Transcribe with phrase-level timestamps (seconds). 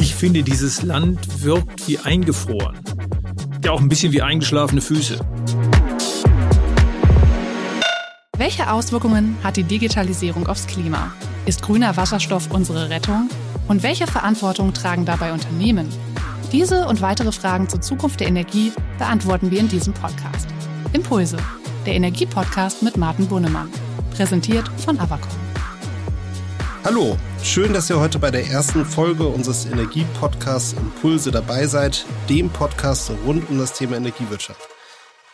[0.00, 2.78] Ich finde, dieses Land wirkt wie eingefroren.
[3.62, 5.20] Ja, auch ein bisschen wie eingeschlafene Füße.
[8.38, 11.12] Welche Auswirkungen hat die Digitalisierung aufs Klima?
[11.44, 13.28] Ist grüner Wasserstoff unsere Rettung?
[13.68, 15.86] Und welche Verantwortung tragen dabei Unternehmen?
[16.50, 20.48] Diese und weitere Fragen zur Zukunft der Energie beantworten wir in diesem Podcast.
[20.94, 21.36] Impulse,
[21.84, 23.68] der Energiepodcast mit Martin Bunnemann.
[24.16, 25.28] Präsentiert von Avacon.
[26.84, 32.50] Hallo, schön, dass ihr heute bei der ersten Folge unseres Energiepodcasts Impulse dabei seid, dem
[32.50, 34.60] Podcast rund um das Thema Energiewirtschaft.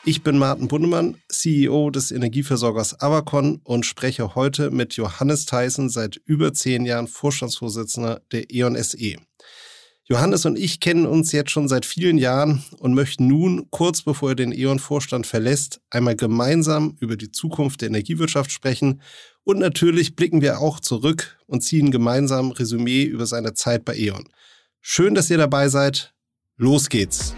[0.05, 6.17] Ich bin Martin Bundemann, CEO des Energieversorgers Avacon und spreche heute mit Johannes Theissen, seit
[6.25, 9.17] über zehn Jahren Vorstandsvorsitzender der E.ON SE.
[10.09, 14.31] Johannes und ich kennen uns jetzt schon seit vielen Jahren und möchten nun, kurz bevor
[14.31, 19.01] er den E.ON-Vorstand verlässt, einmal gemeinsam über die Zukunft der Energiewirtschaft sprechen
[19.47, 24.29] und natürlich blicken wir auch zurück und ziehen gemeinsam Resümee über seine Zeit bei E.ON.
[24.81, 26.13] Schön, dass ihr dabei seid.
[26.57, 27.33] Los geht's.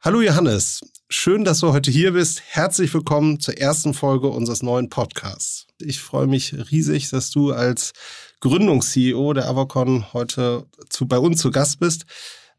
[0.00, 2.40] Hallo Johannes, schön, dass du heute hier bist.
[2.46, 5.66] Herzlich willkommen zur ersten Folge unseres neuen Podcasts.
[5.78, 7.92] Ich freue mich riesig, dass du als
[8.40, 12.06] Gründungs-CEO der Avacon heute zu, bei uns zu Gast bist.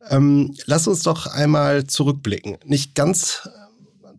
[0.07, 2.59] Ähm, lass uns doch einmal zurückblicken.
[2.63, 3.49] Nicht ganz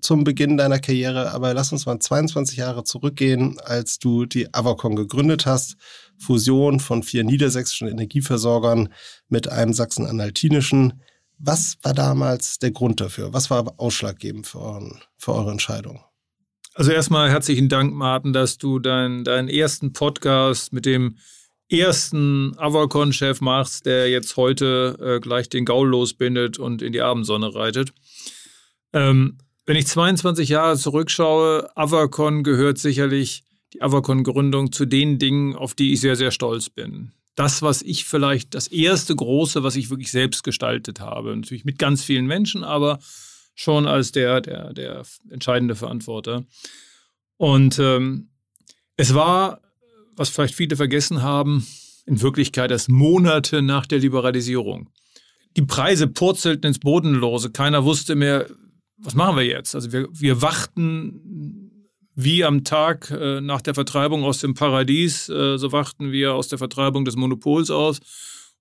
[0.01, 4.97] zum Beginn deiner Karriere, aber lass uns mal 22 Jahre zurückgehen, als du die Avacon
[4.97, 5.77] gegründet hast.
[6.19, 8.89] Fusion von vier niedersächsischen Energieversorgern
[9.29, 11.03] mit einem sachsen-anhaltinischen.
[11.39, 13.33] Was war damals der Grund dafür?
[13.33, 16.03] Was war ausschlaggebend für, euren, für eure Entscheidung?
[16.75, 21.17] Also erstmal herzlichen Dank, Martin, dass du dein, deinen ersten Podcast mit dem
[21.71, 27.55] ersten Avacon-Chef machst, der jetzt heute äh, gleich den Gaul losbindet und in die Abendsonne
[27.55, 27.93] reitet.
[28.93, 29.39] Ähm,
[29.69, 35.93] wenn ich 22 Jahre zurückschaue, Avacon gehört sicherlich die Avacon-Gründung zu den Dingen, auf die
[35.93, 37.13] ich sehr, sehr stolz bin.
[37.35, 41.37] Das, was ich vielleicht, das erste große, was ich wirklich selbst gestaltet habe.
[41.37, 42.99] Natürlich mit ganz vielen Menschen, aber
[43.55, 46.47] schon als der, der, der entscheidende Verantworter.
[47.37, 48.31] Und ähm,
[48.97, 49.61] es war,
[50.17, 51.67] was vielleicht viele vergessen haben,
[52.07, 54.89] in Wirklichkeit erst Monate nach der Liberalisierung.
[55.59, 57.51] Die Preise purzelten ins Bodenlose.
[57.51, 58.47] Keiner wusste mehr,
[58.99, 59.75] was machen wir jetzt?
[59.75, 61.69] Also wir, wir wachten
[62.15, 66.49] wie am Tag äh, nach der Vertreibung aus dem Paradies, äh, so wachten wir aus
[66.49, 68.01] der Vertreibung des Monopols aus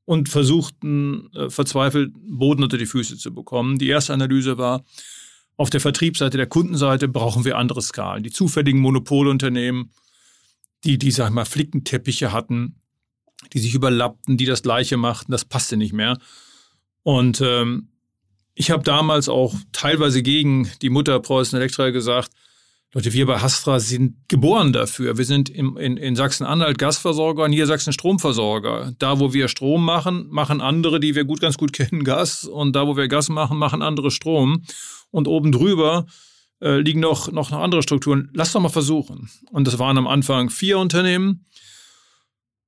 [0.05, 3.79] und versuchten äh, verzweifelt Boden unter die Füße zu bekommen.
[3.79, 4.83] Die erste Analyse war,
[5.57, 8.21] auf der Vertriebsseite, der Kundenseite brauchen wir andere Skalen.
[8.21, 9.91] Die zufälligen Monopolunternehmen,
[10.83, 12.75] die, die, sag ich mal, Flickenteppiche hatten,
[13.53, 16.19] die sich überlappten, die das Gleiche machten, das passte nicht mehr.
[17.01, 17.89] Und ähm,
[18.59, 22.31] ich habe damals auch teilweise gegen die Mutter Preußen Elektra gesagt,
[22.91, 25.15] Leute, wir bei Hastra sind geboren dafür.
[25.19, 28.93] Wir sind im, in, in Sachsen-Anhalt Gasversorger und hier Sachsen Stromversorger.
[28.97, 32.45] Da, wo wir Strom machen, machen andere, die wir gut, ganz gut kennen, Gas.
[32.45, 34.63] Und da, wo wir Gas machen, machen andere Strom.
[35.11, 36.07] Und oben drüber
[36.59, 38.31] äh, liegen noch, noch andere Strukturen.
[38.33, 39.29] Lass doch mal versuchen.
[39.51, 41.45] Und das waren am Anfang vier Unternehmen.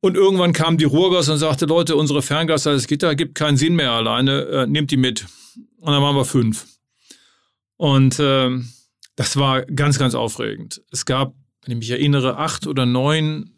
[0.01, 3.75] Und irgendwann kam die Ruhrgas und sagte, Leute, unsere Ferngasse als Gitter gibt keinen Sinn
[3.75, 5.25] mehr alleine, äh, nehmt die mit.
[5.77, 6.65] Und dann waren wir fünf.
[7.75, 8.49] Und äh,
[9.15, 10.81] das war ganz, ganz aufregend.
[10.91, 11.33] Es gab,
[11.63, 13.51] wenn ich mich erinnere, acht oder neun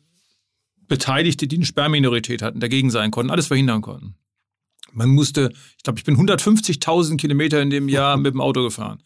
[0.87, 4.15] Beteiligte, die eine Sperrminorität hatten, dagegen sein konnten, alles verhindern konnten.
[4.91, 9.01] Man musste, ich glaube, ich bin 150.000 Kilometer in dem Jahr mit dem Auto gefahren.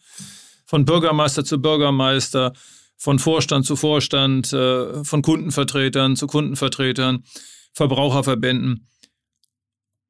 [0.64, 2.54] Von Bürgermeister zu Bürgermeister,
[2.96, 7.24] von Vorstand zu Vorstand, äh, von Kundenvertretern zu Kundenvertretern,
[7.72, 8.88] Verbraucherverbänden.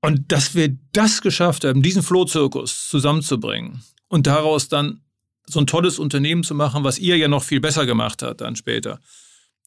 [0.02, 5.00] Und dass wir das geschafft haben, diesen Flohzirkus zusammenzubringen und daraus dann
[5.46, 8.56] so ein tolles Unternehmen zu machen, was ihr ja noch viel besser gemacht habt dann
[8.56, 9.00] später.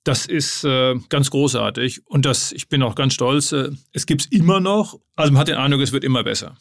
[0.03, 3.52] Das ist äh, ganz großartig und das, ich bin auch ganz stolz.
[3.52, 5.00] Äh, es gibt es immer noch.
[5.16, 6.58] Also man hat den Eindruck, es wird immer besser.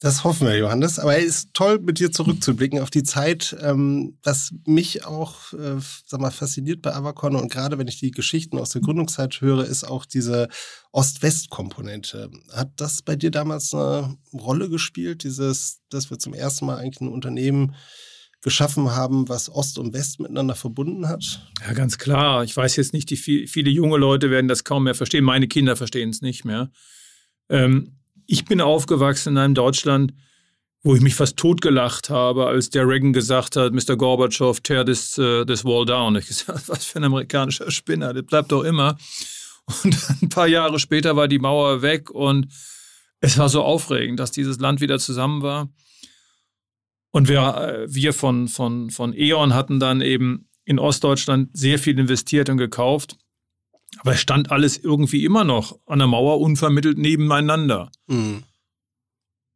[0.00, 1.00] Das hoffen wir, Johannes.
[1.00, 5.80] Aber es ist toll, mit dir zurückzublicken auf die Zeit, ähm, was mich auch, äh,
[6.06, 9.64] sag mal, fasziniert bei Avacon und gerade wenn ich die Geschichten aus der Gründungszeit höre,
[9.64, 10.48] ist auch diese
[10.92, 12.30] Ost-West-Komponente.
[12.52, 17.00] Hat das bei dir damals eine Rolle gespielt, dieses, dass wir zum ersten Mal eigentlich
[17.00, 17.74] ein Unternehmen
[18.40, 21.50] geschaffen haben, was Ost und West miteinander verbunden hat?
[21.66, 22.44] Ja, ganz klar.
[22.44, 25.24] Ich weiß jetzt nicht, die viel, viele junge Leute werden das kaum mehr verstehen.
[25.24, 26.70] Meine Kinder verstehen es nicht mehr.
[27.48, 27.97] Ähm,
[28.28, 30.12] ich bin aufgewachsen in einem Deutschland,
[30.82, 33.96] wo ich mich fast totgelacht habe, als der Reagan gesagt hat, Mr.
[33.96, 36.14] Gorbatschow, tear this, uh, this wall down.
[36.14, 38.96] Ich gesagt, was für ein amerikanischer Spinner, das bleibt doch immer.
[39.82, 42.48] Und ein paar Jahre später war die Mauer weg und
[43.20, 45.68] es war so aufregend, dass dieses Land wieder zusammen war.
[47.10, 51.98] Und wir, äh, wir von, von, von E.ON hatten dann eben in Ostdeutschland sehr viel
[51.98, 53.16] investiert und gekauft.
[53.96, 57.90] Aber es stand alles irgendwie immer noch an der Mauer unvermittelt nebeneinander.
[58.06, 58.44] Mhm.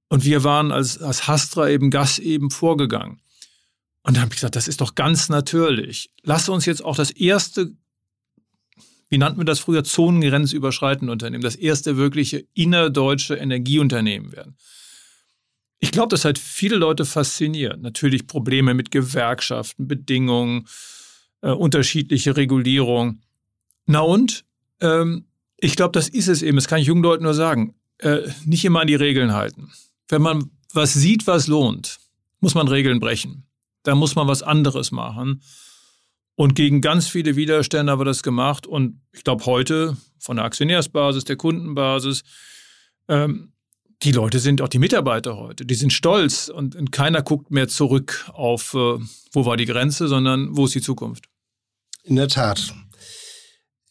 [0.08, 3.20] Und wir waren als, als Hastra eben Gas eben vorgegangen.
[4.02, 6.10] Und dann habe ich gesagt, das ist doch ganz natürlich.
[6.22, 7.72] Lass uns jetzt auch das erste,
[9.08, 14.56] wie nannten wir das früher, zonengrenzüberschreitende Unternehmen, das erste wirkliche innerdeutsche Energieunternehmen werden.
[15.78, 17.80] Ich glaube, das hat viele Leute fasziniert.
[17.80, 20.66] Natürlich Probleme mit Gewerkschaften, Bedingungen,
[21.40, 23.20] äh, unterschiedliche Regulierung.
[23.86, 24.44] Na und?
[24.80, 25.26] Ähm,
[25.56, 26.56] ich glaube, das ist es eben.
[26.56, 27.74] Das kann ich jungen Leuten nur sagen.
[27.98, 29.70] Äh, nicht immer an die Regeln halten.
[30.08, 31.98] Wenn man was sieht, was lohnt,
[32.40, 33.44] muss man Regeln brechen.
[33.82, 35.42] Da muss man was anderes machen.
[36.34, 38.66] Und gegen ganz viele Widerstände haben wir das gemacht.
[38.66, 42.22] Und ich glaube, heute von der Aktionärsbasis, der Kundenbasis,
[43.08, 43.52] ähm,
[44.02, 47.68] die Leute sind auch die Mitarbeiter heute, die sind stolz und, und keiner guckt mehr
[47.68, 48.98] zurück auf, äh,
[49.32, 51.26] wo war die Grenze, sondern wo ist die Zukunft.
[52.02, 52.74] In der Tat.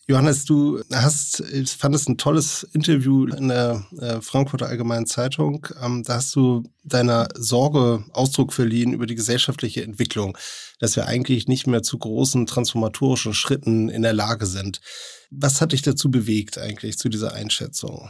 [0.08, 5.68] Johannes, du hast, ich fand es ein tolles Interview in der äh, Frankfurter Allgemeinen Zeitung.
[5.82, 10.38] Ähm, da hast du deiner Sorge Ausdruck verliehen über die gesellschaftliche Entwicklung,
[10.80, 14.82] dass wir eigentlich nicht mehr zu großen transformatorischen Schritten in der Lage sind.
[15.30, 18.10] Was hat dich dazu bewegt eigentlich zu dieser Einschätzung?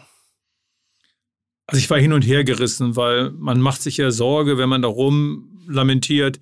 [1.67, 4.81] Also ich war hin und her gerissen, weil man macht sich ja Sorge, wenn man
[4.81, 6.39] da rum lamentiert,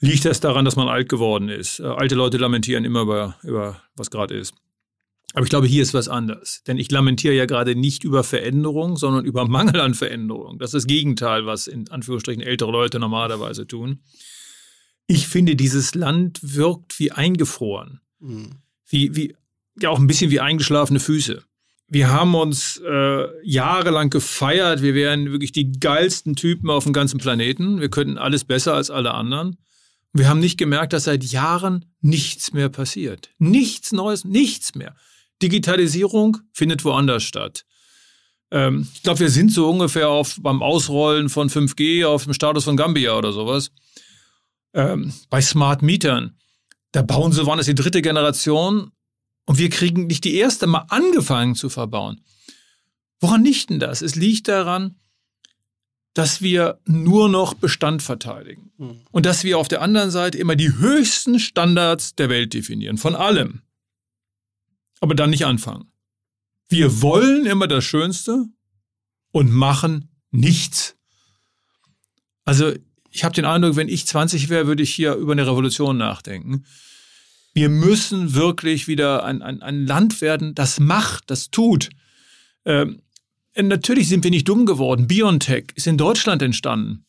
[0.00, 1.80] liegt das daran, dass man alt geworden ist.
[1.80, 4.54] Äh, alte Leute lamentieren immer über, über was gerade ist.
[5.36, 6.62] Aber ich glaube, hier ist was anders.
[6.66, 10.58] Denn ich lamentiere ja gerade nicht über Veränderung, sondern über Mangel an Veränderung.
[10.58, 14.00] Das ist das Gegenteil, was in Anführungsstrichen ältere Leute normalerweise tun.
[15.06, 18.00] Ich finde, dieses Land wirkt wie eingefroren.
[18.18, 18.62] Mhm.
[18.88, 19.36] Wie, wie,
[19.78, 21.42] ja, auch ein bisschen wie eingeschlafene Füße.
[21.86, 27.18] Wir haben uns äh, jahrelang gefeiert, wir wären wirklich die geilsten Typen auf dem ganzen
[27.18, 27.78] Planeten.
[27.78, 29.58] Wir könnten alles besser als alle anderen.
[30.14, 33.28] Wir haben nicht gemerkt, dass seit Jahren nichts mehr passiert.
[33.38, 34.96] Nichts Neues, nichts mehr.
[35.42, 37.64] Digitalisierung findet woanders statt.
[38.50, 42.64] Ähm, ich glaube, wir sind so ungefähr auf, beim Ausrollen von 5G auf dem Status
[42.64, 43.70] von Gambia oder sowas.
[44.74, 46.36] Ähm, bei Smart Mietern,
[46.92, 48.92] da bauen sie, waren es die dritte Generation
[49.46, 52.20] und wir kriegen nicht die erste mal angefangen zu verbauen.
[53.20, 54.02] Woran liegt denn das?
[54.02, 54.96] Es liegt daran,
[56.14, 58.70] dass wir nur noch Bestand verteidigen.
[58.78, 59.00] Hm.
[59.10, 63.14] Und dass wir auf der anderen Seite immer die höchsten Standards der Welt definieren, von
[63.14, 63.62] allem
[65.00, 65.90] aber dann nicht anfangen.
[66.68, 68.46] Wir wollen immer das Schönste
[69.30, 70.96] und machen nichts.
[72.44, 72.72] Also
[73.10, 76.64] ich habe den Eindruck, wenn ich 20 wäre, würde ich hier über eine Revolution nachdenken.
[77.54, 81.88] Wir müssen wirklich wieder ein, ein, ein Land werden, das macht, das tut.
[82.64, 83.00] Ähm,
[83.56, 85.06] natürlich sind wir nicht dumm geworden.
[85.06, 87.06] Biontech ist in Deutschland entstanden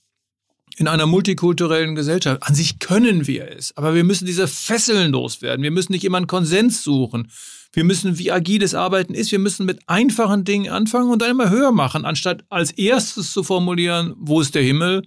[0.78, 2.44] in einer multikulturellen Gesellschaft.
[2.44, 5.64] An sich können wir es, aber wir müssen diese Fesseln loswerden.
[5.64, 7.30] Wir müssen nicht immer einen Konsens suchen.
[7.78, 11.52] Wir müssen, wie agiles Arbeiten ist, wir müssen mit einfachen Dingen anfangen und dann immer
[11.52, 15.04] höher machen, anstatt als erstes zu formulieren, wo ist der Himmel?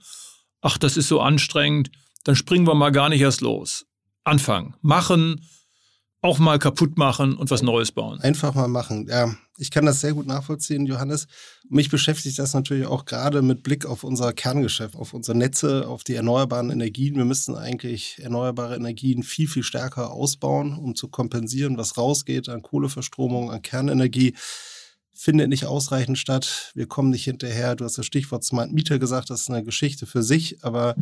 [0.61, 1.91] Ach, das ist so anstrengend,
[2.23, 3.87] dann springen wir mal gar nicht erst los.
[4.23, 5.45] Anfangen, machen,
[6.23, 8.21] auch mal kaputt machen und was Neues bauen.
[8.21, 9.07] Einfach mal machen.
[9.09, 11.27] Ja, ich kann das sehr gut nachvollziehen, Johannes.
[11.69, 16.05] Mich beschäftigt das natürlich auch gerade mit Blick auf unser Kerngeschäft, auf unsere Netze, auf
[16.05, 17.17] die erneuerbaren Energien.
[17.17, 22.63] Wir müssten eigentlich erneuerbare Energien viel, viel stärker ausbauen, um zu kompensieren, was rausgeht an
[22.63, 24.35] Kohleverstromung, an Kernenergie
[25.21, 26.73] findet nicht ausreichend statt.
[26.75, 27.77] Wir kommen nicht hinterher.
[27.77, 30.97] Du hast das Stichwort Smart Meter gesagt, das ist eine Geschichte für sich, aber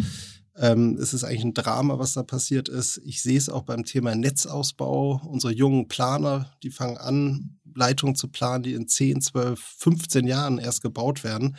[0.60, 3.00] ähm, es ist eigentlich ein Drama, was da passiert ist.
[3.04, 5.20] Ich sehe es auch beim Thema Netzausbau.
[5.28, 10.58] Unsere jungen Planer, die fangen an, Leitungen zu planen, die in 10, 12, 15 Jahren
[10.58, 11.56] erst gebaut werden.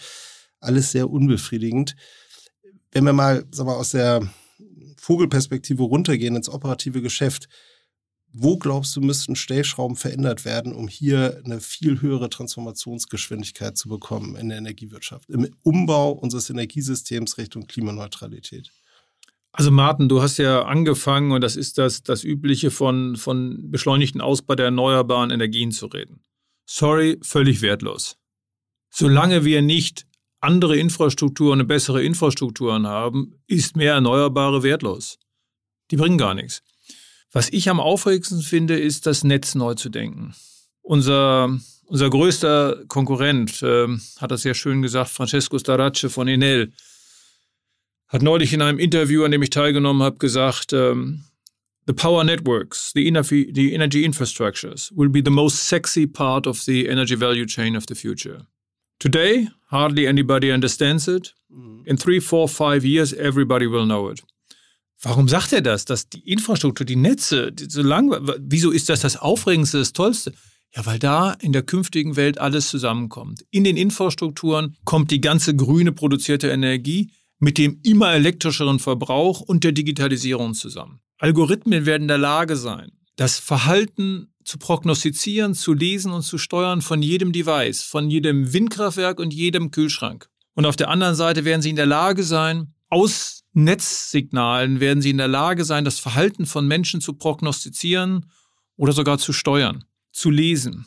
[0.59, 1.95] Alles sehr unbefriedigend.
[2.91, 4.29] Wenn wir mal, sag mal aus der
[4.97, 7.47] Vogelperspektive runtergehen ins operative Geschäft,
[8.31, 14.35] wo glaubst du, müssten Stellschrauben verändert werden, um hier eine viel höhere Transformationsgeschwindigkeit zu bekommen
[14.35, 18.71] in der Energiewirtschaft, im Umbau unseres Energiesystems Richtung Klimaneutralität?
[19.51, 24.21] Also Martin, du hast ja angefangen und das ist das, das Übliche von, von beschleunigten
[24.21, 26.23] Ausbau der erneuerbaren Energien zu reden.
[26.65, 28.15] Sorry, völlig wertlos.
[28.91, 30.05] Solange wir nicht
[30.39, 35.17] andere Infrastrukturen, bessere Infrastrukturen haben, ist mehr Erneuerbare wertlos.
[35.91, 36.61] Die bringen gar nichts.
[37.31, 40.33] Was ich am aufregendsten finde, ist, das Netz neu zu denken.
[40.81, 43.87] Unser, unser größter Konkurrent äh,
[44.17, 46.73] hat das sehr schön gesagt, Francesco Starace von Enel,
[48.09, 51.23] hat neulich in einem Interview, an dem ich teilgenommen habe, gesagt, um,
[51.87, 53.03] the power networks, the,
[53.53, 57.85] the energy infrastructures will be the most sexy part of the energy value chain of
[57.87, 58.45] the future.
[58.99, 61.33] Today, hardly anybody understands it.
[61.51, 61.85] Mm.
[61.85, 64.21] In three, four, five years, everybody will know it.
[65.01, 65.85] Warum sagt er das?
[65.85, 70.33] Dass die Infrastruktur, die Netze, die so lang, wieso ist das das Aufregendste, das Tollste?
[70.75, 73.45] Ja, weil da in der künftigen Welt alles zusammenkommt.
[73.49, 79.63] In den Infrastrukturen kommt die ganze grüne produzierte Energie mit dem immer elektrischeren Verbrauch und
[79.63, 80.99] der Digitalisierung zusammen.
[81.17, 86.81] Algorithmen werden in der Lage sein, das Verhalten zu prognostizieren, zu lesen und zu steuern
[86.81, 90.29] von jedem Device, von jedem Windkraftwerk und jedem Kühlschrank.
[90.53, 95.11] Und auf der anderen Seite werden sie in der Lage sein, aus Netzsignalen werden sie
[95.11, 98.31] in der Lage sein, das Verhalten von Menschen zu prognostizieren
[98.75, 100.85] oder sogar zu steuern, zu lesen.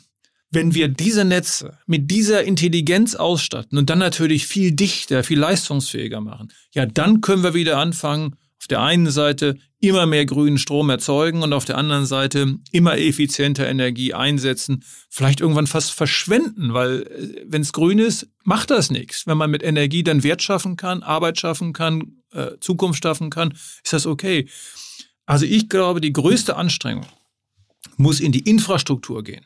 [0.53, 6.21] Wenn wir diese Netze mit dieser Intelligenz ausstatten und dann natürlich viel dichter, viel leistungsfähiger
[6.21, 10.89] machen, ja, dann können wir wieder anfangen, auf der einen Seite immer mehr grünen Strom
[10.89, 17.01] erzeugen und auf der anderen Seite immer effizienter Energie einsetzen, vielleicht irgendwann fast verschwenden, weil
[17.01, 19.27] äh, wenn es grün ist, macht das nichts.
[19.27, 23.51] Wenn man mit Energie dann Wert schaffen kann, Arbeit schaffen kann, äh, Zukunft schaffen kann,
[23.83, 24.47] ist das okay.
[25.25, 27.07] Also ich glaube, die größte Anstrengung
[27.97, 29.45] muss in die Infrastruktur gehen.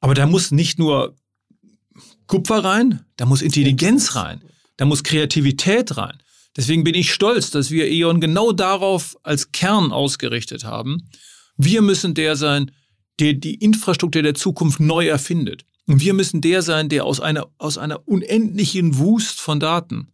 [0.00, 1.16] Aber da muss nicht nur
[2.26, 4.42] Kupfer rein, da muss Intelligenz rein,
[4.76, 6.22] da muss Kreativität rein.
[6.56, 11.08] Deswegen bin ich stolz, dass wir E.ON genau darauf als Kern ausgerichtet haben.
[11.56, 12.70] Wir müssen der sein,
[13.20, 15.64] der die Infrastruktur der Zukunft neu erfindet.
[15.86, 20.12] Und wir müssen der sein, der aus einer, aus einer unendlichen Wust von Daten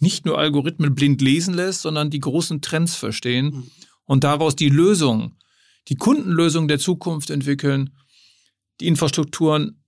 [0.00, 3.70] nicht nur Algorithmen blind lesen lässt, sondern die großen Trends verstehen mhm.
[4.04, 5.34] und daraus die Lösung,
[5.88, 7.90] die Kundenlösung der Zukunft entwickeln,
[8.80, 9.80] die Infrastrukturen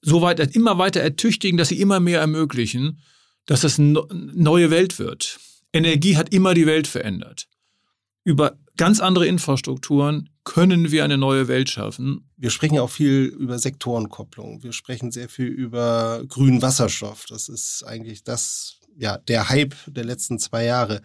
[0.00, 3.00] so weit, immer weiter ertüchtigen, dass sie immer mehr ermöglichen
[3.46, 5.38] dass es eine neue Welt wird.
[5.72, 7.48] Energie hat immer die Welt verändert.
[8.24, 12.30] Über ganz andere Infrastrukturen können wir eine neue Welt schaffen.
[12.36, 14.62] Wir sprechen auch viel über Sektorenkopplung.
[14.62, 17.26] Wir sprechen sehr viel über grünen Wasserstoff.
[17.28, 21.02] Das ist eigentlich das, ja, der Hype der letzten zwei Jahre.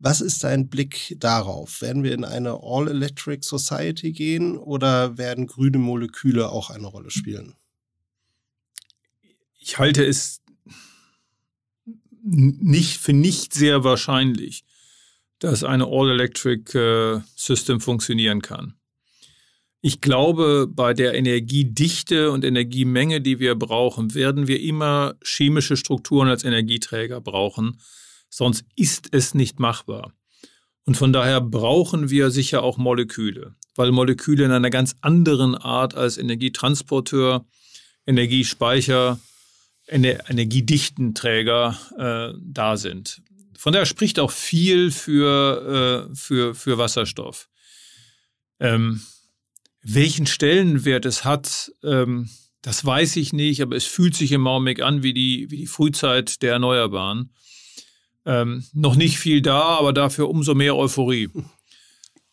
[0.00, 1.82] Was ist dein Blick darauf?
[1.82, 7.54] Werden wir in eine All-Electric Society gehen oder werden grüne Moleküle auch eine Rolle spielen?
[9.60, 10.40] Ich halte es
[12.22, 14.64] nicht, für nicht sehr wahrscheinlich,
[15.40, 18.74] dass eine All-Electric-System äh, funktionieren kann.
[19.80, 26.28] Ich glaube, bei der Energiedichte und Energiemenge, die wir brauchen, werden wir immer chemische Strukturen
[26.28, 27.78] als Energieträger brauchen.
[28.28, 30.12] Sonst ist es nicht machbar.
[30.84, 35.94] Und von daher brauchen wir sicher auch Moleküle, weil Moleküle in einer ganz anderen Art
[35.94, 37.44] als Energietransporteur,
[38.06, 39.18] Energiespeicher
[39.90, 43.22] energiedichten Träger äh, da sind.
[43.56, 47.48] Von daher spricht auch viel für, äh, für, für Wasserstoff.
[48.60, 49.02] Ähm,
[49.82, 52.28] welchen Stellenwert es hat, ähm,
[52.62, 55.66] das weiß ich nicht, aber es fühlt sich im Augenblick an wie die, wie die
[55.66, 57.32] Frühzeit der Erneuerbaren.
[58.28, 61.30] Ähm, noch nicht viel da, aber dafür umso mehr Euphorie.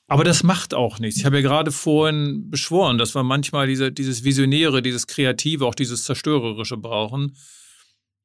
[0.08, 1.20] Aber das macht auch nichts.
[1.20, 5.74] Ich habe ja gerade vorhin beschworen, dass wir manchmal diese, dieses Visionäre, dieses Kreative, auch
[5.74, 7.38] dieses Zerstörerische brauchen.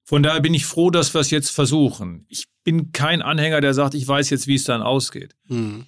[0.04, 2.26] Von daher bin ich froh, dass wir es jetzt versuchen.
[2.28, 5.36] Ich bin kein Anhänger, der sagt, ich weiß jetzt, wie es dann ausgeht.
[5.46, 5.86] Mhm.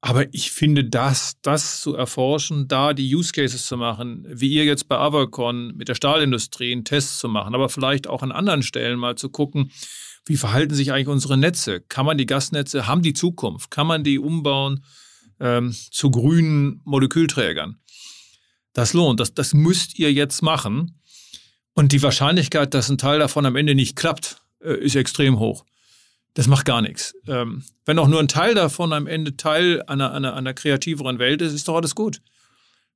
[0.00, 4.64] Aber ich finde, das, das zu erforschen, da die Use Cases zu machen, wie ihr
[4.64, 8.62] jetzt bei Avacon mit der Stahlindustrie einen Test zu machen, aber vielleicht auch an anderen
[8.62, 9.70] Stellen mal zu gucken,
[10.28, 11.80] wie verhalten sich eigentlich unsere Netze?
[11.80, 13.70] Kann man die Gasnetze, haben die Zukunft?
[13.70, 14.82] Kann man die umbauen?
[15.40, 17.76] ähm, zu grünen Molekülträgern.
[18.72, 21.00] Das lohnt, das, das müsst ihr jetzt machen.
[21.74, 25.64] Und die Wahrscheinlichkeit, dass ein Teil davon am Ende nicht klappt, äh, ist extrem hoch.
[26.34, 27.14] Das macht gar nichts.
[27.26, 31.42] Ähm, wenn auch nur ein Teil davon am Ende Teil einer, einer, einer kreativeren Welt
[31.42, 32.20] ist, ist doch alles gut.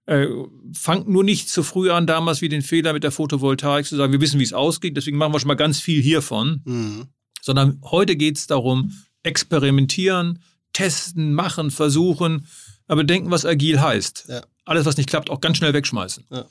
[0.07, 0.27] Äh,
[0.75, 4.13] fangt nur nicht zu früh an, damals wie den Fehler mit der Photovoltaik zu sagen,
[4.13, 6.61] wir wissen, wie es ausgeht, deswegen machen wir schon mal ganz viel hiervon.
[6.65, 7.07] Mhm.
[7.43, 10.39] Sondern heute geht es darum, experimentieren,
[10.73, 12.47] testen, machen, versuchen,
[12.87, 14.27] aber denken, was agil heißt.
[14.29, 14.43] Ja.
[14.65, 16.25] Alles, was nicht klappt, auch ganz schnell wegschmeißen.
[16.31, 16.47] Ja.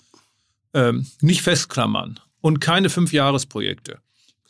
[0.74, 4.00] Ähm, nicht festklammern und keine Fünfjahresprojekte.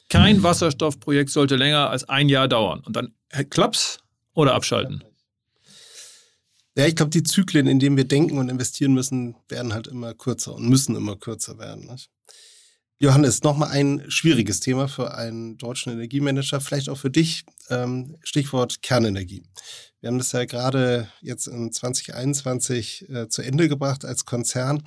[0.10, 0.44] Kein mhm.
[0.44, 2.82] Wasserstoffprojekt sollte länger als ein Jahr dauern.
[2.82, 3.14] Und dann
[3.50, 4.00] klappt's
[4.34, 5.04] oder abschalten.
[6.76, 10.14] Ja, ich glaube, die Zyklen, in denen wir denken und investieren müssen, werden halt immer
[10.14, 11.88] kürzer und müssen immer kürzer werden.
[11.88, 12.10] Nicht?
[13.02, 17.46] Johannes, nochmal ein schwieriges Thema für einen deutschen Energiemanager, vielleicht auch für dich.
[17.72, 19.42] Ähm, Stichwort Kernenergie.
[20.02, 24.84] Wir haben das ja gerade jetzt in 2021 äh, zu Ende gebracht als Konzern.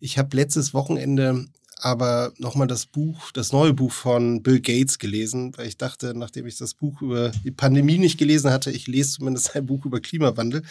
[0.00, 5.56] Ich habe letztes Wochenende aber nochmal das Buch, das neue Buch von Bill Gates gelesen,
[5.56, 9.12] weil ich dachte, nachdem ich das Buch über die Pandemie nicht gelesen hatte, ich lese
[9.12, 10.64] zumindest ein Buch über Klimawandel.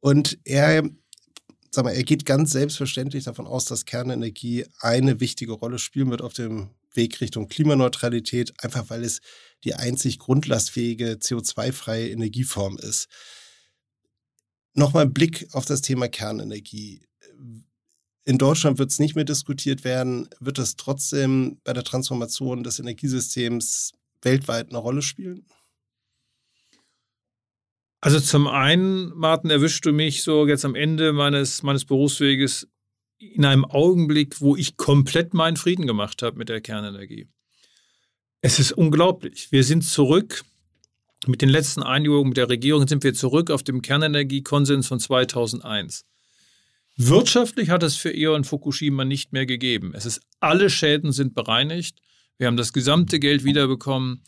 [0.00, 0.82] Und er
[1.70, 6.22] sag mal, er geht ganz selbstverständlich davon aus, dass Kernenergie eine wichtige Rolle spielen wird
[6.22, 9.20] auf dem Weg Richtung Klimaneutralität, einfach weil es
[9.62, 13.08] die einzig grundlastfähige CO2-freie Energieform ist.
[14.74, 17.02] Nochmal Blick auf das Thema Kernenergie.
[18.24, 20.28] in Deutschland wird es nicht mehr diskutiert werden.
[20.40, 25.46] Wird es trotzdem bei der Transformation des Energiesystems weltweit eine Rolle spielen?
[28.00, 32.68] Also zum einen, Martin, erwischst du mich so jetzt am Ende meines, meines Berufsweges
[33.18, 37.28] in einem Augenblick, wo ich komplett meinen Frieden gemacht habe mit der Kernenergie.
[38.40, 39.52] Es ist unglaublich.
[39.52, 40.44] Wir sind zurück.
[41.26, 46.06] Mit den letzten Einigungen mit der Regierung sind wir zurück auf dem Kernenergiekonsens von 2001.
[46.96, 49.92] Wirtschaftlich hat es für E.ON Fukushima nicht mehr gegeben.
[49.94, 51.98] Es ist, alle Schäden sind bereinigt.
[52.38, 54.22] Wir haben das gesamte Geld wiederbekommen.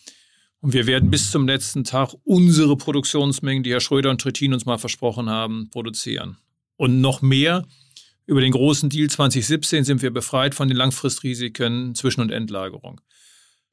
[0.63, 4.65] Und wir werden bis zum letzten Tag unsere Produktionsmengen, die Herr Schröder und Trittin uns
[4.65, 6.39] mal versprochen haben, produzieren.
[6.77, 7.67] Und noch mehr,
[8.27, 13.01] über den großen Deal 2017 sind wir befreit von den Langfristrisiken Zwischen- und Endlagerung.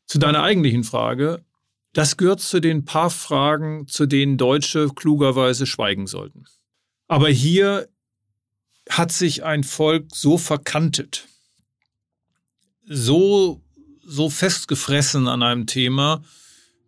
[0.08, 1.46] Zu deiner eigentlichen Frage,
[1.94, 6.46] das gehört zu den paar Fragen, zu denen Deutsche klugerweise schweigen sollten.
[7.08, 7.88] Aber hier
[8.90, 11.28] hat sich ein Volk so verkantet,
[12.84, 13.62] so,
[14.04, 16.24] so festgefressen an einem Thema,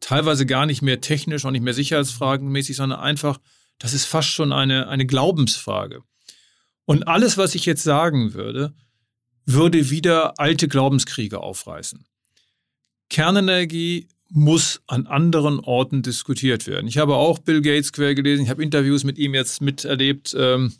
[0.01, 3.39] teilweise gar nicht mehr technisch und nicht mehr sicherheitsfragenmäßig, sondern einfach,
[3.79, 6.03] das ist fast schon eine, eine Glaubensfrage.
[6.85, 8.73] Und alles, was ich jetzt sagen würde,
[9.45, 12.05] würde wieder alte Glaubenskriege aufreißen.
[13.09, 16.87] Kernenergie muss an anderen Orten diskutiert werden.
[16.87, 20.33] Ich habe auch Bill Gates quer gelesen, ich habe Interviews mit ihm jetzt miterlebt.
[20.37, 20.73] Ähm,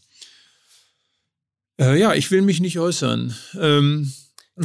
[1.80, 3.36] äh, ja, ich will mich nicht äußern.
[3.60, 4.13] Ähm,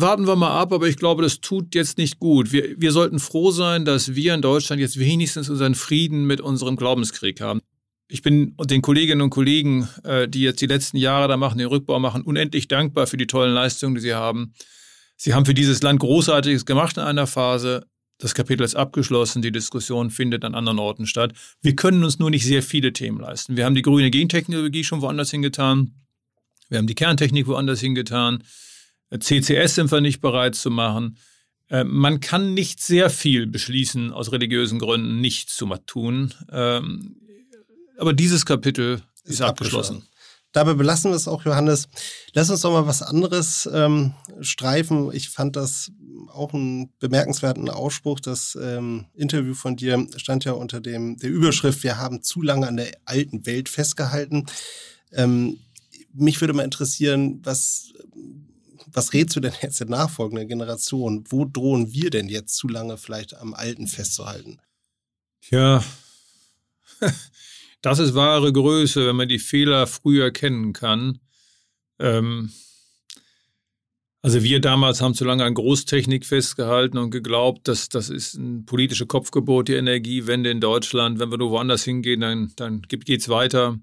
[0.00, 2.53] warten wir mal ab, aber ich glaube, das tut jetzt nicht gut.
[2.53, 6.76] Wir, wir sollten froh sein, dass wir in Deutschland jetzt wenigstens unseren Frieden mit unserem
[6.76, 7.61] Glaubenskrieg haben.
[8.09, 11.67] Ich bin den Kolleginnen und Kollegen, äh, die jetzt die letzten Jahre da machen, den
[11.67, 14.53] Rückbau machen, unendlich dankbar für die tollen Leistungen, die sie haben.
[15.17, 17.87] Sie haben für dieses Land Großartiges gemacht in einer Phase.
[18.19, 21.33] Das Kapitel ist abgeschlossen, die Diskussion findet an anderen Orten statt.
[21.62, 23.57] Wir können uns nur nicht sehr viele Themen leisten.
[23.57, 25.95] Wir haben die grüne Gentechnologie schon woanders hingetan.
[26.69, 28.43] Wir haben die Kerntechnik woanders hingetan.
[29.11, 31.19] CCS sind wir nicht bereit zu machen.
[31.69, 36.35] Äh, man kann nicht sehr viel beschließen, aus religiösen Gründen nicht zu tun.
[36.50, 37.17] Ähm,
[37.99, 39.97] aber dieses Kapitel ist, ist abgeschlossen.
[39.97, 40.17] abgeschlossen.
[40.57, 41.89] Dabei belassen wir es auch, Johannes.
[42.33, 45.11] Lass uns doch mal was anderes ähm, streifen.
[45.13, 45.93] Ich fand das
[46.33, 48.21] auch einen bemerkenswerten Ausspruch.
[48.21, 52.69] Das ähm, Interview von dir stand ja unter dem, der Überschrift, wir haben zu lange
[52.69, 54.47] an der alten Welt festgehalten.
[55.13, 55.59] Ähm,
[56.15, 57.93] mich würde mal interessieren, was
[58.97, 61.25] was rätst du denn jetzt der nachfolgenden Generation?
[61.28, 64.59] Wo drohen wir denn jetzt zu lange vielleicht am Alten festzuhalten?
[65.50, 65.85] Ja,
[67.82, 71.21] das ist wahre Größe, wenn man die Fehler früh erkennen kann.
[71.99, 72.50] Ähm,
[74.23, 78.65] also wir damals haben zu lange an Großtechnik festgehalten und geglaubt, dass das ist ein
[78.65, 81.19] politische Kopfgebot, die Energiewende in Deutschland.
[81.19, 83.78] Wenn wir nur woanders hingehen, dann, dann geht es weiter.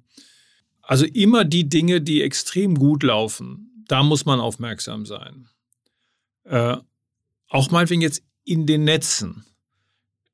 [0.82, 5.50] Also immer die Dinge, die extrem gut laufen, da muss man aufmerksam sein.
[6.44, 6.78] Äh,
[7.50, 9.46] auch meinetwegen jetzt in den Netzen,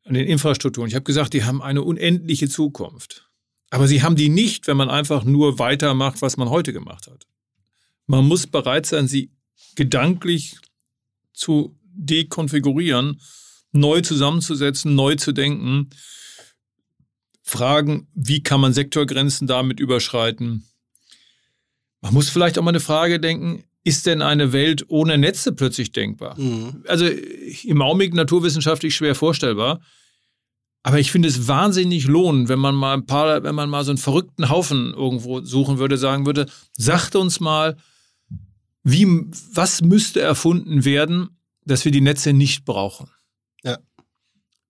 [0.03, 0.87] in den Infrastrukturen.
[0.87, 3.29] Ich habe gesagt, die haben eine unendliche Zukunft.
[3.69, 7.27] Aber sie haben die nicht, wenn man einfach nur weitermacht, was man heute gemacht hat.
[8.07, 9.31] Man muss bereit sein, sie
[9.75, 10.57] gedanklich
[11.33, 13.21] zu dekonfigurieren,
[13.71, 15.89] neu zusammenzusetzen, neu zu denken.
[17.43, 20.68] Fragen, wie kann man Sektorgrenzen damit überschreiten?
[22.01, 25.91] Man muss vielleicht auch mal eine Frage denken, ist denn eine Welt ohne Netze plötzlich
[25.91, 26.39] denkbar?
[26.39, 26.83] Mhm.
[26.87, 29.79] Also im Augenblick naturwissenschaftlich schwer vorstellbar.
[30.83, 33.91] Aber ich finde es wahnsinnig lohnend, wenn man mal ein paar, wenn man mal so
[33.91, 37.75] einen verrückten Haufen irgendwo suchen würde, sagen würde, sagt uns mal,
[38.83, 39.05] wie,
[39.53, 43.09] was müsste erfunden werden, dass wir die Netze nicht brauchen?
[43.63, 43.77] Ja.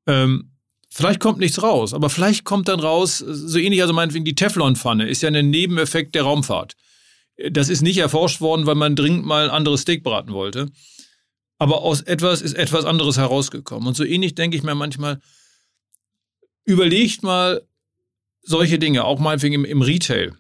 [0.08, 0.52] Ähm,
[0.90, 5.08] vielleicht kommt nichts raus, aber vielleicht kommt dann raus, so ähnlich, also meinetwegen die Teflonpfanne
[5.08, 6.76] ist ja ein Nebeneffekt der Raumfahrt.
[7.52, 10.70] Das ist nicht erforscht worden, weil man dringend mal ein anderes Steak braten wollte.
[11.58, 13.88] Aber aus etwas ist etwas anderes herausgekommen.
[13.88, 15.20] Und so ähnlich denke ich mir manchmal,
[16.66, 17.68] überlegt mal
[18.42, 20.34] solche Dinge, auch meinetwegen im, im Retail.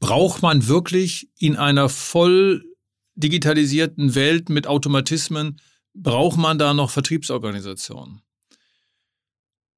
[0.00, 2.64] Braucht man wirklich in einer voll
[3.14, 5.60] digitalisierten Welt mit Automatismen,
[5.94, 8.22] braucht man da noch Vertriebsorganisationen?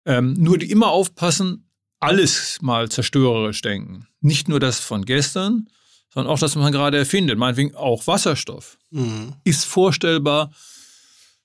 [0.04, 4.06] Ähm, nur die immer aufpassen, alles mal zerstörerisch denken.
[4.20, 5.68] Nicht nur das von gestern,
[6.12, 7.38] sondern auch das, was man gerade erfindet.
[7.38, 8.78] Meinetwegen auch Wasserstoff.
[8.90, 9.34] Mhm.
[9.44, 10.50] Ist vorstellbar,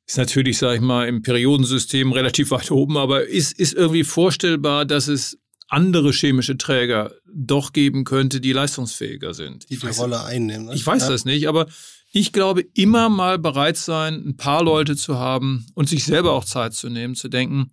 [0.06, 4.86] ist natürlich, sage ich mal, im Periodensystem relativ weit oben, aber ist, ist irgendwie vorstellbar,
[4.86, 5.38] dass es
[5.70, 9.70] andere chemische Träger doch geben könnte, die leistungsfähiger sind.
[9.70, 10.68] Die die Rolle einnehmen.
[10.68, 10.76] Ne?
[10.76, 11.10] Ich weiß ja.
[11.10, 11.68] das nicht, aber
[12.12, 16.46] ich glaube, immer mal bereit sein, ein paar Leute zu haben und sich selber auch
[16.46, 17.72] Zeit zu nehmen, zu denken,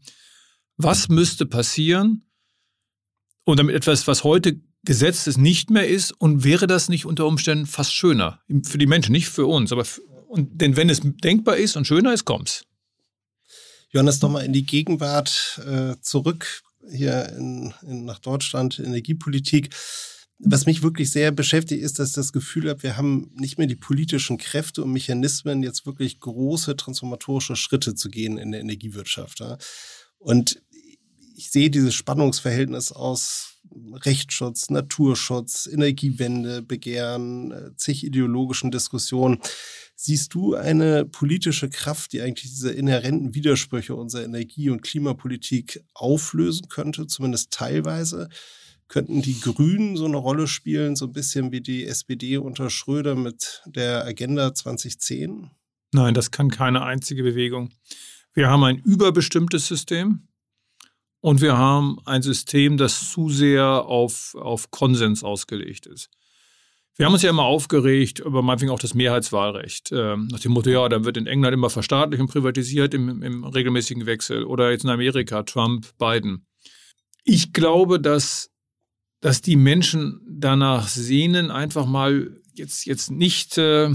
[0.79, 2.27] was müsste passieren?
[3.45, 7.27] Und damit etwas, was heute Gesetz es nicht mehr ist und wäre das nicht unter
[7.27, 11.01] Umständen fast schöner für die Menschen, nicht für uns, aber für, und denn wenn es
[11.03, 12.65] denkbar ist und schöner ist, kommt's.
[13.91, 19.75] Johannes, nochmal in die Gegenwart äh, zurück hier in, in, nach Deutschland, Energiepolitik.
[20.39, 23.67] Was mich wirklich sehr beschäftigt, ist, dass ich das Gefühl habe, wir haben nicht mehr
[23.67, 29.41] die politischen Kräfte und Mechanismen, jetzt wirklich große transformatorische Schritte zu gehen in der Energiewirtschaft.
[29.41, 29.59] Ja?
[30.19, 30.63] Und
[31.37, 33.59] ich sehe dieses Spannungsverhältnis aus
[33.93, 39.39] Rechtsschutz, Naturschutz, Energiewende, Begehren, äh, zig ideologischen Diskussionen.
[39.95, 46.69] Siehst du eine politische Kraft, die eigentlich diese inhärenten Widersprüche unserer Energie- und Klimapolitik auflösen
[46.69, 48.29] könnte, zumindest teilweise?
[48.89, 53.15] Könnten die Grünen so eine Rolle spielen, so ein bisschen wie die SPD unter Schröder
[53.15, 55.51] mit der Agenda 2010?
[55.93, 57.71] Nein, das kann keine einzige Bewegung.
[58.33, 60.29] Wir haben ein überbestimmtes System
[61.21, 66.09] und wir haben ein System, das zu sehr auf, auf Konsens ausgelegt ist.
[66.97, 69.91] Wir haben uns ja immer aufgeregt über meinetwegen auch das Mehrheitswahlrecht.
[69.93, 73.45] Ähm, nach dem Motto, ja, da wird in England immer verstaatlicht und privatisiert im, im
[73.45, 74.45] regelmäßigen Wechsel.
[74.45, 76.47] Oder jetzt in Amerika, Trump, Biden.
[77.25, 78.51] Ich glaube, dass,
[79.21, 83.95] dass die Menschen danach sehnen, einfach mal jetzt, jetzt nicht, äh,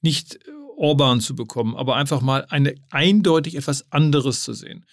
[0.00, 0.38] nicht
[0.76, 4.86] Orban zu bekommen, aber einfach mal eine eindeutig etwas anderes zu sehen.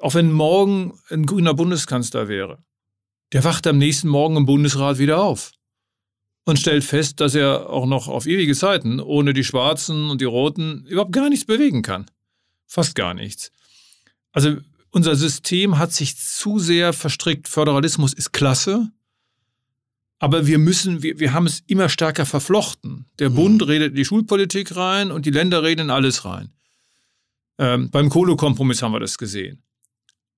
[0.00, 2.58] Auch wenn morgen ein grüner Bundeskanzler wäre,
[3.32, 5.52] der wacht am nächsten Morgen im Bundesrat wieder auf
[6.44, 10.26] und stellt fest, dass er auch noch auf ewige Zeiten ohne die Schwarzen und die
[10.26, 12.06] Roten überhaupt gar nichts bewegen kann.
[12.66, 13.52] Fast gar nichts.
[14.32, 14.56] Also
[14.90, 17.48] unser System hat sich zu sehr verstrickt.
[17.48, 18.90] Föderalismus ist klasse,
[20.18, 23.06] aber wir müssen, wir, wir haben es immer stärker verflochten.
[23.18, 23.34] Der mhm.
[23.34, 26.52] Bund redet in die Schulpolitik rein und die Länder reden in alles rein.
[27.58, 29.62] Ähm, beim Kohlekompromiss haben wir das gesehen.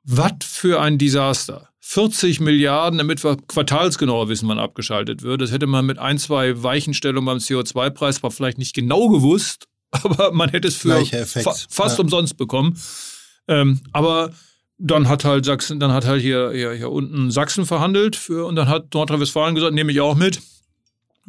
[0.04, 1.68] Was für ein Desaster.
[1.80, 5.40] 40 Milliarden, damit wir quartalsgenauer wissen, wann abgeschaltet wird.
[5.40, 10.48] Das hätte man mit ein, zwei Weichenstellungen beim CO2-Preis vielleicht nicht genau gewusst, aber man
[10.48, 12.04] hätte es für fa fast ja.
[12.04, 12.78] umsonst bekommen.
[13.48, 14.32] Ähm, aber
[14.78, 18.56] dann hat halt Sachsen, dann hat halt hier, hier, hier unten Sachsen verhandelt für, und
[18.56, 20.40] dann hat Nordrhein-Westfalen gesagt, nehme ich auch mit.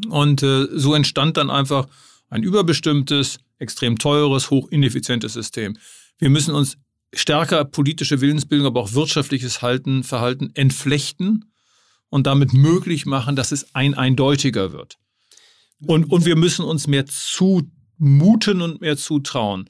[0.09, 1.87] Und äh, so entstand dann einfach
[2.29, 5.77] ein überbestimmtes, extrem teures, hochineffizientes System.
[6.17, 6.77] Wir müssen uns
[7.13, 11.53] stärker politische Willensbildung, aber auch wirtschaftliches Halten, Verhalten entflechten
[12.09, 14.97] und damit möglich machen, dass es ein eindeutiger wird.
[15.85, 19.69] Und, und wir müssen uns mehr zumuten und mehr zutrauen.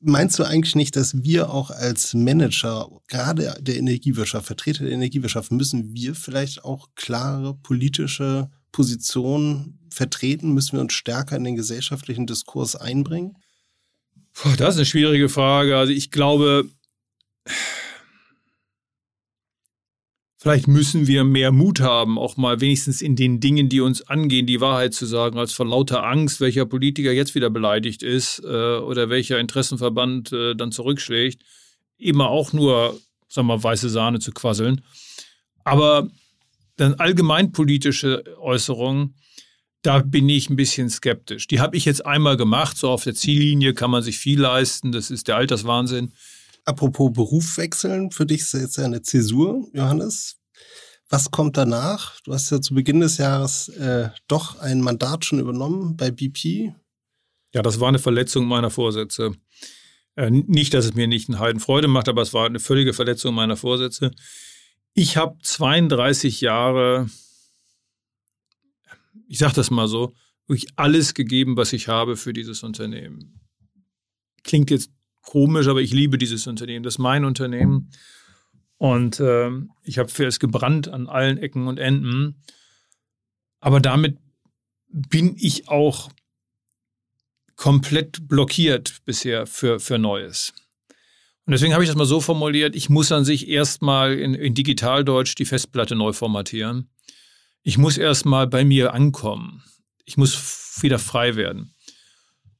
[0.00, 5.50] Meinst du eigentlich nicht, dass wir auch als Manager, gerade der Energiewirtschaft, Vertreter der Energiewirtschaft,
[5.50, 10.52] müssen wir vielleicht auch klare politische Positionen vertreten?
[10.52, 13.36] Müssen wir uns stärker in den gesellschaftlichen Diskurs einbringen?
[14.56, 15.76] Das ist eine schwierige Frage.
[15.76, 16.68] Also ich glaube,
[20.40, 24.46] Vielleicht müssen wir mehr Mut haben, auch mal wenigstens in den Dingen, die uns angehen,
[24.46, 28.76] die Wahrheit zu sagen, als vor lauter Angst, welcher Politiker jetzt wieder beleidigt ist äh,
[28.78, 31.42] oder welcher Interessenverband äh, dann zurückschlägt,
[31.96, 32.96] immer auch nur,
[33.28, 34.82] sagen wir mal, weiße Sahne zu quasseln.
[35.64, 36.08] Aber
[36.76, 39.16] dann allgemeinpolitische Äußerungen,
[39.82, 41.48] da bin ich ein bisschen skeptisch.
[41.48, 44.92] Die habe ich jetzt einmal gemacht, so auf der Ziellinie kann man sich viel leisten,
[44.92, 46.12] das ist der Alterswahnsinn.
[46.68, 50.36] Apropos Beruf wechseln, für dich ist jetzt eine Zäsur, Johannes.
[51.08, 52.20] Was kommt danach?
[52.24, 56.74] Du hast ja zu Beginn des Jahres äh, doch ein Mandat schon übernommen bei BP.
[57.54, 59.32] Ja, das war eine Verletzung meiner Vorsätze.
[60.14, 62.92] Äh, nicht, dass es mir nicht einen Heiden Freude macht, aber es war eine völlige
[62.92, 64.10] Verletzung meiner Vorsätze.
[64.92, 67.08] Ich habe 32 Jahre,
[69.26, 70.12] ich sage das mal so,
[70.46, 73.40] wirklich alles gegeben, was ich habe für dieses Unternehmen.
[74.44, 74.90] Klingt jetzt
[75.22, 76.82] komisch, aber ich liebe dieses Unternehmen.
[76.82, 77.90] Das ist mein Unternehmen.
[78.76, 79.50] Und äh,
[79.82, 82.42] ich habe für es gebrannt an allen Ecken und Enden.
[83.60, 84.18] Aber damit
[84.88, 86.10] bin ich auch
[87.56, 90.54] komplett blockiert bisher für, für Neues.
[91.44, 94.54] Und deswegen habe ich das mal so formuliert, ich muss an sich erstmal in, in
[94.54, 96.90] Digitaldeutsch die Festplatte neu formatieren.
[97.62, 99.62] Ich muss erstmal bei mir ankommen.
[100.04, 101.74] Ich muss wieder frei werden.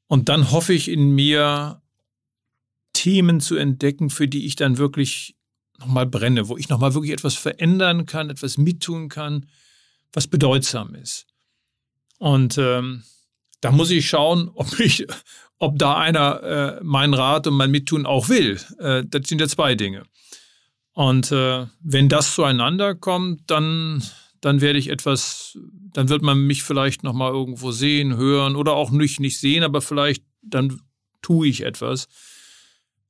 [0.07, 1.81] Und dann hoffe ich in mir
[3.09, 5.35] Themen zu entdecken, für die ich dann wirklich
[5.79, 9.47] nochmal brenne, wo ich nochmal wirklich etwas verändern kann, etwas mittun kann,
[10.12, 11.27] was bedeutsam ist.
[12.18, 13.05] Und ähm,
[13.62, 15.07] da muss ich schauen, ob ich,
[15.59, 18.61] ob da einer äh, meinen Rat und mein Mittun auch will.
[18.79, 20.03] Äh, das sind ja zwei Dinge.
[20.92, 24.03] Und äh, wenn das zueinander kommt, dann,
[24.42, 25.57] dann werde ich etwas,
[25.94, 29.81] dann wird man mich vielleicht nochmal irgendwo sehen, hören oder auch nicht, nicht sehen, aber
[29.81, 30.83] vielleicht dann
[31.23, 32.07] tue ich etwas.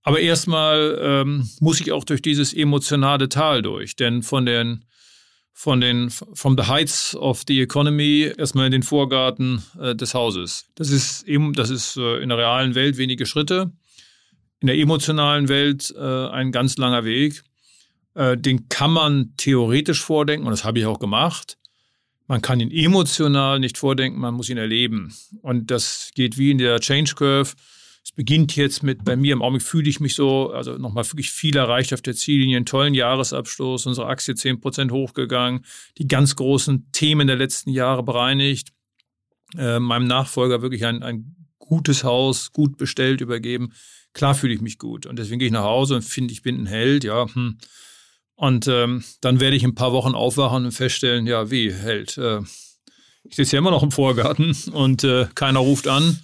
[0.08, 4.86] Aber erstmal ähm, muss ich auch durch dieses emotionale Tal durch, denn von den
[5.52, 10.64] von den from the heights of the economy erstmal in den Vorgarten äh, des Hauses.
[10.76, 13.70] Das ist eben, das ist äh, in der realen Welt wenige Schritte,
[14.60, 17.42] in der emotionalen Welt äh, ein ganz langer Weg.
[18.14, 21.58] Äh, den kann man theoretisch vordenken und das habe ich auch gemacht.
[22.28, 25.14] Man kann ihn emotional nicht vordenken, man muss ihn erleben.
[25.42, 27.52] Und das geht wie in der Change Curve
[28.08, 31.30] es beginnt jetzt mit, bei mir im Augenblick fühle ich mich so, also nochmal wirklich
[31.30, 35.66] viel erreicht auf der Ziellinie, einen tollen Jahresabschluss, unsere Aktie 10% hochgegangen,
[35.98, 38.72] die ganz großen Themen der letzten Jahre bereinigt,
[39.58, 43.74] äh, meinem Nachfolger wirklich ein, ein gutes Haus, gut bestellt, übergeben.
[44.14, 45.04] Klar fühle ich mich gut.
[45.04, 47.26] Und deswegen gehe ich nach Hause und finde, ich bin ein Held, ja.
[47.30, 47.58] Hm.
[48.36, 52.16] Und ähm, dann werde ich in ein paar Wochen aufwachen und feststellen, ja, wie Held.
[52.16, 52.40] Äh,
[53.24, 56.18] ich sitze ja immer noch im Vorgarten und äh, keiner ruft an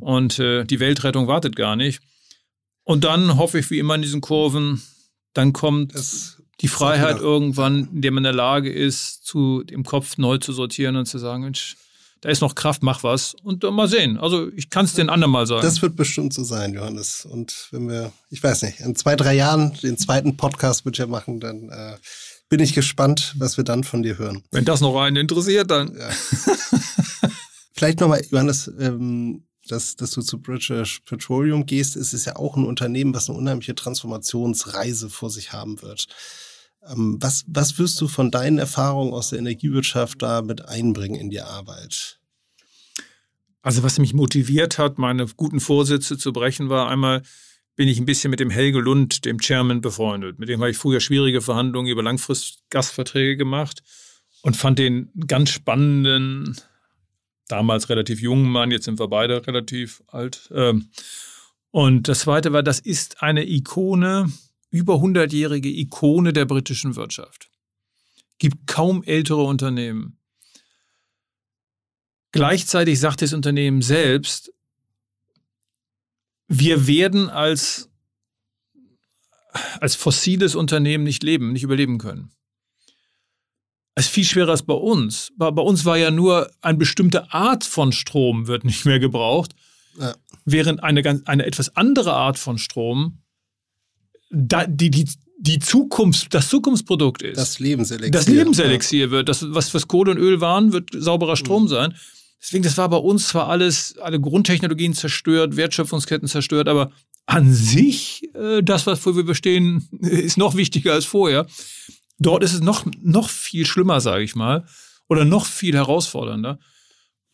[0.00, 2.00] und äh, die Weltrettung wartet gar nicht.
[2.84, 4.82] Und dann hoffe ich wie immer in diesen Kurven,
[5.34, 9.84] dann kommt das die Freiheit irgendwann, in der man in der Lage ist, zu, im
[9.84, 11.76] Kopf neu zu sortieren und zu sagen, Mensch,
[12.20, 14.18] da ist noch Kraft, mach was und dann mal sehen.
[14.18, 15.62] Also ich kann es den anderen mal sagen.
[15.62, 17.24] Das wird bestimmt so sein, Johannes.
[17.24, 21.06] Und wenn wir, ich weiß nicht, in zwei, drei Jahren den zweiten Podcast mit dir
[21.06, 21.96] machen, dann äh,
[22.48, 24.42] bin ich gespannt, was wir dann von dir hören.
[24.50, 25.96] Wenn das noch einen interessiert, dann.
[25.96, 26.10] Ja.
[27.72, 32.56] Vielleicht nochmal, Johannes, ähm, dass, dass du zu British Petroleum gehst, ist es ja auch
[32.56, 36.06] ein Unternehmen, was eine unheimliche Transformationsreise vor sich haben wird.
[36.86, 41.30] Ähm, was, was wirst du von deinen Erfahrungen aus der Energiewirtschaft da mit einbringen in
[41.30, 42.18] die Arbeit?
[43.62, 47.22] Also was mich motiviert hat, meine guten Vorsätze zu brechen, war einmal,
[47.76, 50.38] bin ich ein bisschen mit dem Helge Lund, dem Chairman, befreundet.
[50.38, 53.82] Mit dem habe ich früher schwierige Verhandlungen über Langfristgastverträge gemacht
[54.42, 56.56] und fand den ganz spannenden,
[57.48, 60.50] damals relativ jungen Mann, jetzt sind wir beide relativ alt.
[60.54, 60.90] Ähm,
[61.70, 64.32] und das Zweite war, das ist eine Ikone,
[64.70, 67.50] über 100-jährige Ikone der britischen Wirtschaft.
[68.38, 70.18] Gibt kaum ältere Unternehmen.
[72.32, 74.52] Gleichzeitig sagt das Unternehmen selbst,
[76.46, 77.90] wir werden als,
[79.80, 82.30] als fossiles Unternehmen nicht leben, nicht überleben können.
[83.98, 85.32] Es ist viel schwerer als bei uns.
[85.36, 89.56] Bei, bei uns war ja nur eine bestimmte Art von Strom wird nicht mehr gebraucht,
[89.98, 90.14] ja.
[90.44, 93.18] während eine, ganz, eine etwas andere Art von Strom
[94.30, 95.08] da, die, die,
[95.38, 97.38] die Zukunft, das Zukunftsprodukt ist.
[97.38, 98.12] Das Lebenselixier.
[98.12, 99.10] Das Lebenselixier ja.
[99.10, 99.28] wird.
[99.28, 101.68] Das, was, was Kohle und Öl waren, wird sauberer Strom mhm.
[101.68, 101.94] sein.
[102.40, 106.92] Deswegen, das war bei uns zwar alles, alle Grundtechnologien zerstört, Wertschöpfungsketten zerstört, aber
[107.26, 111.46] an sich, äh, das, was wir bestehen, ist noch wichtiger als vorher.
[112.18, 114.64] Dort ist es noch, noch viel schlimmer, sage ich mal,
[115.08, 116.58] oder noch viel herausfordernder.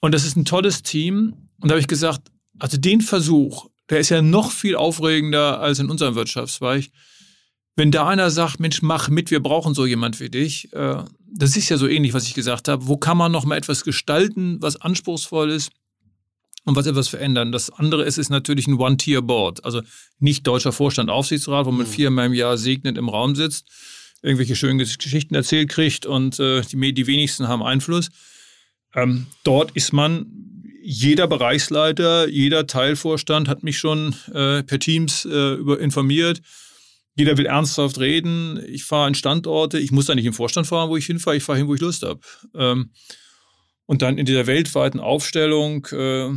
[0.00, 1.48] Und das ist ein tolles Team.
[1.60, 5.78] Und da habe ich gesagt, also den Versuch, der ist ja noch viel aufregender als
[5.78, 6.90] in unserem Wirtschaftszweig.
[7.76, 11.56] Wenn da einer sagt, Mensch, mach mit, wir brauchen so jemand wie dich, äh, das
[11.56, 12.86] ist ja so ähnlich, was ich gesagt habe.
[12.86, 15.72] Wo kann man noch mal etwas gestalten, was anspruchsvoll ist
[16.64, 17.50] und was etwas verändern?
[17.50, 19.64] Das andere ist, ist natürlich ein One-Tier-Board.
[19.64, 19.82] Also
[20.20, 21.90] nicht deutscher Vorstand, Aufsichtsrat, wo man mhm.
[21.90, 23.66] viermal im Jahr segnend im Raum sitzt,
[24.24, 28.08] irgendwelche schönen Geschichten erzählt kriegt und äh, die, die wenigsten haben Einfluss.
[28.94, 30.26] Ähm, dort ist man,
[30.82, 36.40] jeder Bereichsleiter, jeder Teilvorstand hat mich schon äh, per Teams äh, über informiert.
[37.16, 38.60] Jeder will ernsthaft reden.
[38.66, 39.78] Ich fahre an Standorte.
[39.78, 41.36] Ich muss da nicht im Vorstand fahren, wo ich hinfahre.
[41.36, 42.20] Ich fahre hin, wo ich Lust habe.
[42.54, 42.90] Ähm,
[43.86, 46.30] und dann in dieser weltweiten Aufstellung äh,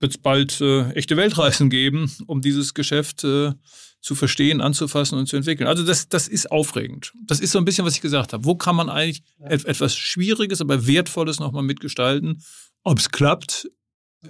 [0.00, 3.52] wird es bald äh, echte Weltreisen geben, um dieses Geschäft äh,
[4.00, 5.66] zu verstehen, anzufassen und zu entwickeln.
[5.66, 7.12] Also das, das ist aufregend.
[7.26, 8.44] Das ist so ein bisschen, was ich gesagt habe.
[8.44, 12.42] Wo kann man eigentlich etwas Schwieriges, aber Wertvolles nochmal mitgestalten?
[12.82, 13.68] Ob es klappt,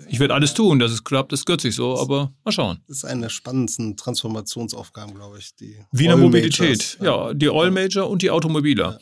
[0.08, 2.80] ich werde alles tun, dass es klappt, das gehört sich so, aber mal schauen.
[2.86, 5.54] Das ist eine der spannendsten Transformationsaufgaben, glaube ich.
[5.56, 7.28] Die Wie in der Mobilität, ja.
[7.28, 7.34] ja.
[7.34, 8.92] Die Oil Major und die Automobiler.
[8.92, 8.98] Ja.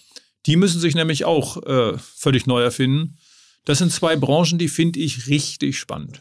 [0.47, 3.19] Die müssen sich nämlich auch äh, völlig neu erfinden.
[3.65, 6.21] Das sind zwei Branchen, die finde ich richtig spannend.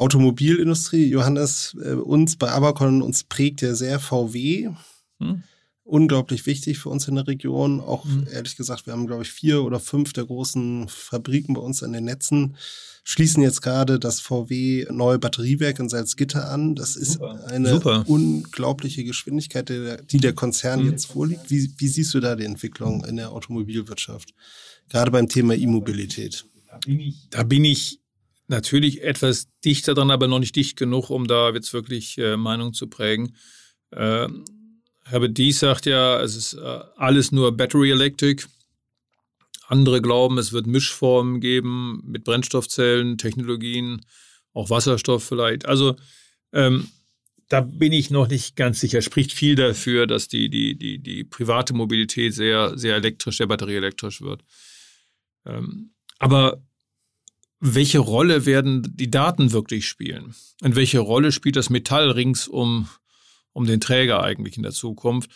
[0.00, 4.70] Automobilindustrie, Johannes, äh, uns bei Abacon, uns prägt ja sehr VW.
[5.18, 5.42] Hm.
[5.82, 7.80] Unglaublich wichtig für uns in der Region.
[7.80, 8.26] Auch hm.
[8.32, 11.92] ehrlich gesagt, wir haben, glaube ich, vier oder fünf der großen Fabriken bei uns an
[11.92, 12.56] den Netzen.
[13.04, 16.74] Schließen jetzt gerade das VW neue Batteriewerk in Salzgitter an.
[16.76, 17.44] Das ist Super.
[17.48, 18.04] eine Super.
[18.06, 20.90] unglaubliche Geschwindigkeit, die der Konzern hm.
[20.92, 21.50] jetzt vorliegt.
[21.50, 24.32] Wie, wie siehst du da die Entwicklung in der Automobilwirtschaft?
[24.88, 26.46] Gerade beim Thema E-Mobilität.
[27.30, 28.00] Da bin ich
[28.50, 32.74] natürlich etwas dichter dran, aber noch nicht dicht genug, um da jetzt wirklich äh, Meinung
[32.74, 33.36] zu prägen.
[33.90, 34.28] Äh,
[35.04, 38.44] Herbert Dies sagt ja, es ist äh, alles nur Battery Electric.
[39.66, 44.04] Andere glauben, es wird Mischformen geben mit Brennstoffzellen, Technologien,
[44.52, 45.66] auch Wasserstoff vielleicht.
[45.66, 45.96] Also
[46.52, 46.88] ähm,
[47.48, 49.00] da bin ich noch nicht ganz sicher.
[49.00, 54.20] Spricht viel dafür, dass die, die, die, die private Mobilität sehr, sehr elektrisch, sehr batterieelektrisch
[54.22, 54.42] wird.
[55.46, 56.62] Ähm, aber
[57.60, 60.34] welche Rolle werden die Daten wirklich spielen?
[60.62, 62.88] Und welche Rolle spielt das Metall rings um,
[63.52, 65.30] um den Träger eigentlich in der Zukunft?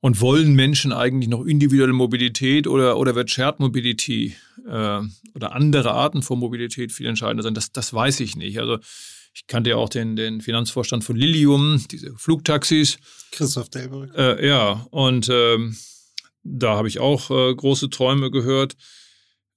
[0.00, 4.36] Und wollen Menschen eigentlich noch individuelle Mobilität oder, oder wird Shared Mobility
[4.66, 5.00] äh,
[5.34, 7.54] oder andere Arten von Mobilität viel entscheidender sein?
[7.54, 8.60] Das, das weiß ich nicht.
[8.60, 8.78] Also
[9.34, 12.98] ich kannte ja auch den, den Finanzvorstand von Lilium, diese Flugtaxis.
[13.32, 14.14] Christoph Delbrück.
[14.16, 15.76] Äh, ja, und ähm,
[16.42, 18.76] da habe ich auch äh, große Träume gehört.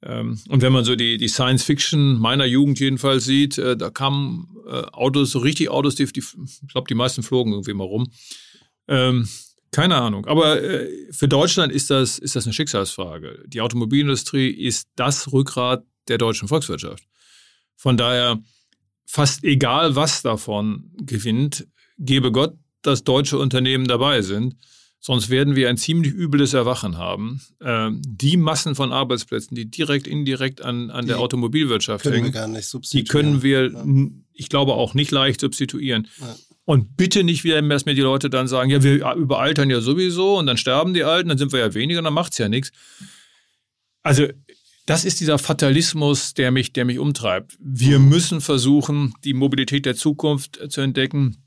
[0.02, 3.90] Ähm, und wenn man so die, die Science Fiction meiner Jugend jedenfalls sieht, äh, da
[3.90, 7.84] kamen äh, Autos, so richtig Autos, die, die ich glaube, die meisten flogen irgendwie mal
[7.84, 8.12] rum.
[8.88, 9.28] Ähm,
[9.72, 10.26] keine Ahnung.
[10.26, 13.44] Aber äh, für Deutschland ist das, ist das eine Schicksalsfrage.
[13.48, 17.04] Die Automobilindustrie ist das Rückgrat der deutschen Volkswirtschaft.
[17.76, 18.42] Von daher,
[19.06, 24.56] fast egal, was davon gewinnt, gebe Gott, dass deutsche Unternehmen dabei sind.
[25.02, 27.42] Sonst werden wir ein ziemlich übles Erwachen haben.
[27.62, 32.32] Ähm, die Massen von Arbeitsplätzen, die direkt, indirekt an, an der Automobilwirtschaft können hängen, wir
[32.34, 33.06] gar nicht substituieren.
[33.06, 34.10] die können wir, ja.
[34.34, 36.08] ich glaube, auch nicht leicht substituieren.
[36.20, 36.36] Ja.
[36.66, 40.38] Und bitte nicht wieder, dass mir die Leute dann sagen, ja, wir überaltern ja sowieso
[40.38, 42.72] und dann sterben die Alten, dann sind wir ja weniger, dann macht es ja nichts.
[44.04, 44.28] Also
[44.86, 47.58] das ist dieser Fatalismus, der mich, der mich umtreibt.
[47.60, 51.38] Wir müssen versuchen, die Mobilität der Zukunft zu entdecken.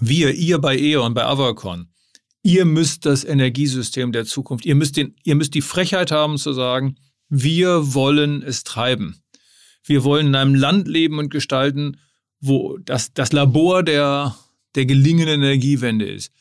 [0.00, 1.88] Wir, ihr bei E.ON, bei Avacon,
[2.42, 6.52] ihr müsst das Energiesystem der Zukunft, ihr müsst, den, ihr müsst die Frechheit haben zu
[6.52, 6.96] sagen,
[7.28, 9.22] wir wollen es treiben.
[9.84, 11.98] Wir wollen in einem Land leben und gestalten,
[12.40, 14.36] wo das, das Labor der,
[14.74, 16.32] der gelingenden Energiewende ist.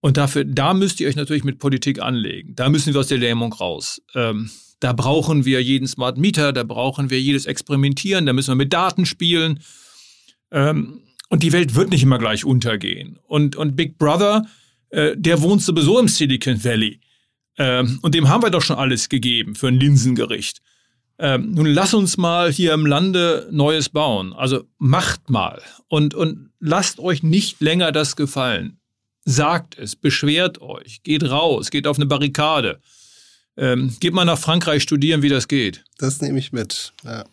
[0.00, 2.54] Und dafür, da müsst ihr euch natürlich mit Politik anlegen.
[2.54, 4.02] Da müssen wir aus der Lähmung raus.
[4.14, 8.56] Ähm, da brauchen wir jeden Smart Meter, da brauchen wir jedes Experimentieren, da müssen wir
[8.56, 9.60] mit Daten spielen.
[10.50, 13.18] Ähm, und die Welt wird nicht immer gleich untergehen.
[13.26, 14.46] Und, und Big Brother
[14.94, 17.00] äh, der wohnt sowieso im Silicon Valley.
[17.58, 20.60] Ähm, und dem haben wir doch schon alles gegeben für ein Linsengericht.
[21.18, 24.32] Ähm, nun lass uns mal hier im Lande Neues bauen.
[24.32, 28.78] Also macht mal und, und lasst euch nicht länger das gefallen.
[29.24, 32.80] Sagt es, beschwert euch, geht raus, geht auf eine Barrikade.
[33.56, 35.84] Ähm, geht mal nach Frankreich studieren, wie das geht.
[35.98, 36.92] Das nehme ich mit.
[37.04, 37.24] Ja.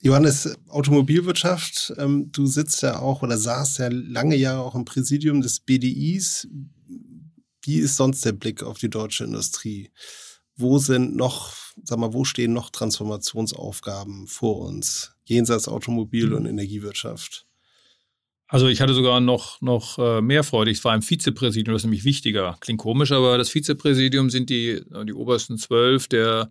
[0.00, 5.40] Johannes, Automobilwirtschaft, ähm, du sitzt ja auch oder saßt ja lange Jahre auch im Präsidium
[5.40, 6.48] des BDIs.
[7.62, 9.90] Wie ist sonst der Blick auf die deutsche Industrie?
[10.56, 17.46] Wo sind noch, sag mal, wo stehen noch Transformationsaufgaben vor uns, jenseits Automobil- und Energiewirtschaft?
[18.46, 20.70] Also ich hatte sogar noch, noch äh, mehr Freude.
[20.70, 22.56] Ich war im Vizepräsidium, das ist nämlich wichtiger.
[22.60, 26.50] Klingt komisch, aber das Vizepräsidium sind die, die obersten zwölf der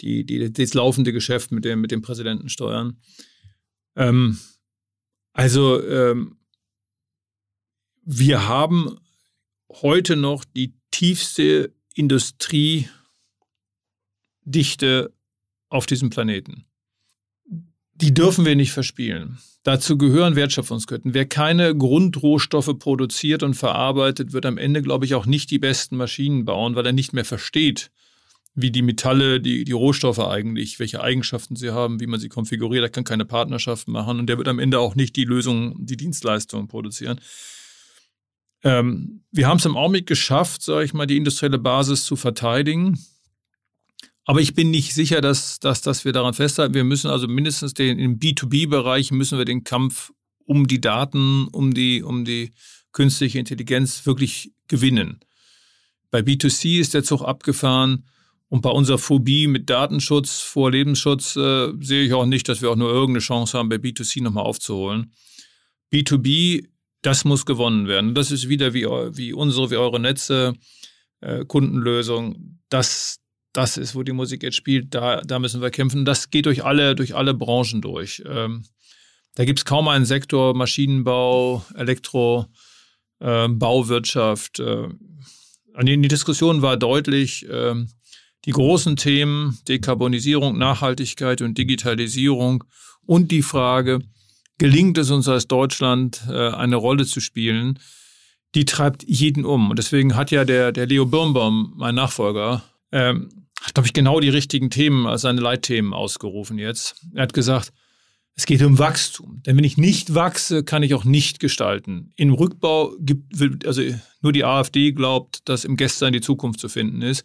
[0.00, 3.00] die, die, das laufende Geschäft mit dem, mit dem Präsidenten steuern.
[3.96, 4.38] Ähm,
[5.32, 6.36] also ähm,
[8.04, 8.98] wir haben
[9.70, 12.88] heute noch die tiefste Industriedichte
[15.68, 16.66] auf diesem Planeten.
[17.94, 19.38] Die dürfen wir nicht verspielen.
[19.62, 21.12] Dazu gehören Wertschöpfungsketten.
[21.12, 25.98] Wer keine Grundrohstoffe produziert und verarbeitet, wird am Ende, glaube ich, auch nicht die besten
[25.98, 27.90] Maschinen bauen, weil er nicht mehr versteht,
[28.54, 32.82] wie die Metalle, die, die Rohstoffe eigentlich, welche Eigenschaften sie haben, wie man sie konfiguriert.
[32.82, 35.96] Er kann keine Partnerschaften machen und der wird am Ende auch nicht die Lösung, die
[35.96, 37.20] Dienstleistung produzieren.
[38.62, 42.98] Ähm, wir haben es im Augenblick geschafft, sage ich mal, die industrielle Basis zu verteidigen.
[44.24, 46.74] Aber ich bin nicht sicher, dass, dass, dass wir daran festhalten.
[46.74, 50.12] Wir müssen also mindestens den, im B2B-Bereich müssen wir den Kampf
[50.44, 52.52] um die Daten, um die, um die
[52.92, 55.20] künstliche Intelligenz wirklich gewinnen.
[56.10, 58.04] Bei B2C ist der Zug abgefahren.
[58.50, 62.70] Und bei unserer Phobie mit Datenschutz vor Lebensschutz äh, sehe ich auch nicht, dass wir
[62.70, 65.12] auch nur irgendeine Chance haben, bei B2C nochmal aufzuholen.
[65.92, 66.66] B2B,
[67.02, 68.14] das muss gewonnen werden.
[68.14, 70.54] Das ist wieder wie, wie unsere, wie eure Netze,
[71.20, 72.58] äh, Kundenlösung.
[72.68, 73.20] Das,
[73.52, 74.96] das ist, wo die Musik jetzt spielt.
[74.96, 76.04] Da, da müssen wir kämpfen.
[76.04, 78.20] Das geht durch alle, durch alle Branchen durch.
[78.26, 78.64] Ähm,
[79.36, 82.46] da gibt es kaum einen Sektor, Maschinenbau, Elektro,
[83.20, 84.58] äh, Bauwirtschaft.
[84.58, 84.88] Äh,
[85.82, 87.88] die Diskussion war deutlich, ähm,
[88.44, 92.64] die großen Themen Dekarbonisierung, Nachhaltigkeit und Digitalisierung
[93.04, 94.00] und die Frage,
[94.58, 97.78] gelingt es uns als Deutschland, äh, eine Rolle zu spielen,
[98.54, 99.70] die treibt jeden um.
[99.70, 102.62] Und deswegen hat ja der, der Leo Birnbaum, mein Nachfolger,
[102.92, 103.28] ähm,
[103.62, 106.96] hat, glaube ich, genau die richtigen Themen als seine Leitthemen ausgerufen jetzt.
[107.14, 107.72] Er hat gesagt,
[108.34, 109.42] es geht um Wachstum.
[109.44, 112.12] Denn wenn ich nicht wachse, kann ich auch nicht gestalten.
[112.16, 113.82] Im Rückbau gibt, also
[114.22, 117.24] nur die AfD glaubt, dass im Gestern die Zukunft zu finden ist.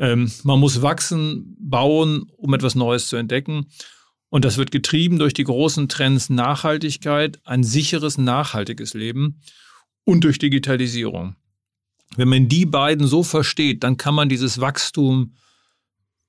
[0.00, 3.66] Ähm, man muss wachsen, bauen, um etwas Neues zu entdecken.
[4.30, 9.40] Und das wird getrieben durch die großen Trends Nachhaltigkeit, ein sicheres, nachhaltiges Leben
[10.04, 11.36] und durch Digitalisierung.
[12.16, 15.34] Wenn man die beiden so versteht, dann kann man dieses Wachstum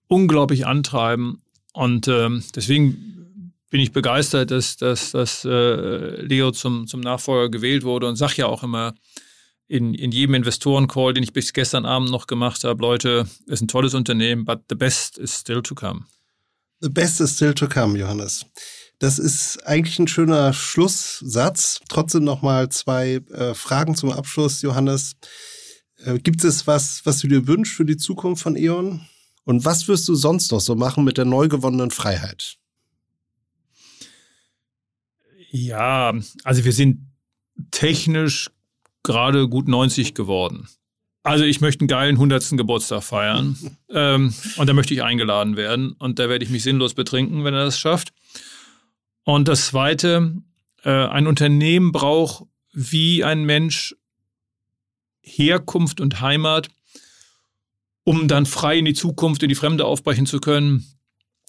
[0.07, 1.41] unglaublich antreiben.
[1.73, 7.83] Und äh, deswegen bin ich begeistert, dass, dass, dass äh, Leo zum, zum Nachfolger gewählt
[7.83, 8.93] wurde und sage ja auch immer
[9.71, 13.61] in, in jedem Investoren-Call, den ich bis gestern Abend noch gemacht habe, Leute, es ist
[13.61, 16.05] ein tolles Unternehmen, but the best is still to come.
[16.81, 18.45] The best is still to come, Johannes.
[18.99, 21.79] Das ist eigentlich ein schöner Schlusssatz.
[21.87, 25.15] Trotzdem noch mal zwei äh, Fragen zum Abschluss, Johannes.
[26.03, 29.01] Äh, gibt es was, was du dir wünschst für die Zukunft von E.ON?
[29.45, 32.57] Und was wirst du sonst noch so machen mit der neu gewonnenen Freiheit?
[35.49, 36.13] Ja,
[36.43, 37.09] also wir sind
[37.71, 38.49] technisch
[39.03, 40.67] gerade gut 90 geworden.
[41.23, 42.57] Also ich möchte einen geilen 100.
[42.57, 43.57] Geburtstag feiern
[43.89, 47.53] ähm, und da möchte ich eingeladen werden und da werde ich mich sinnlos betrinken, wenn
[47.53, 48.13] er das schafft.
[49.23, 50.41] Und das Zweite,
[50.83, 53.95] äh, ein Unternehmen braucht wie ein Mensch
[55.21, 56.69] Herkunft und Heimat,
[58.03, 60.85] um dann frei in die Zukunft, in die Fremde aufbrechen zu können,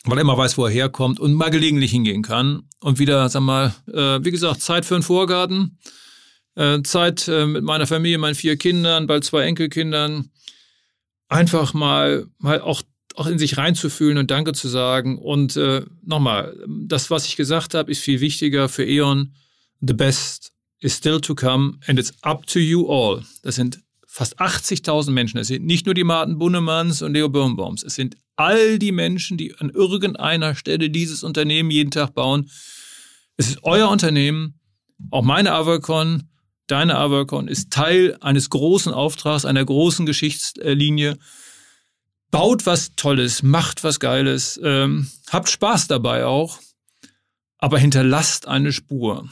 [0.05, 2.69] weil er immer weiß, wo er herkommt und mal gelegentlich hingehen kann.
[2.81, 5.79] Und wieder, sag mal, äh, wie gesagt, Zeit für einen Vorgarten,
[6.55, 10.31] äh, Zeit äh, mit meiner Familie, meinen vier Kindern, bald zwei Enkelkindern,
[11.29, 12.83] einfach mal, mal auch,
[13.15, 15.19] auch in sich reinzufühlen und Danke zu sagen.
[15.19, 19.35] Und äh, nochmal, das, was ich gesagt habe, ist viel wichtiger für E.ON.
[19.81, 23.23] The best is still to come and it's up to you all.
[23.43, 25.39] Das sind fast 80.000 Menschen.
[25.39, 27.83] Es sind nicht nur die Martin Bunnemanns und Leo Birnbaums.
[27.83, 32.51] Es sind all die Menschen, die an irgendeiner Stelle dieses Unternehmen jeden Tag bauen.
[33.37, 34.61] Es ist euer Unternehmen.
[35.11, 36.25] Auch meine Avacon,
[36.73, 41.19] deine Avacon ist Teil eines großen Auftrags, einer großen Geschichtslinie.
[42.31, 46.59] Baut was Tolles, macht was Geiles, ähm, habt Spaß dabei auch,
[47.59, 49.29] aber hinterlasst eine Spur.